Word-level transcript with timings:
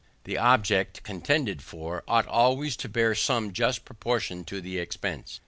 The 0.23 0.35
object, 0.35 1.03
contended 1.03 1.61
for, 1.61 2.03
ought 2.07 2.25
always 2.25 2.75
to 2.77 2.89
bear 2.89 3.13
some 3.13 3.53
just 3.53 3.85
proportion 3.85 4.43
to 4.45 4.59
the 4.59 4.79
expense. 4.79 5.39